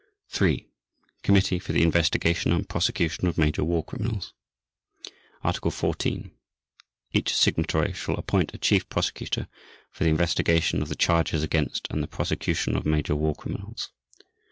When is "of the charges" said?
10.81-11.43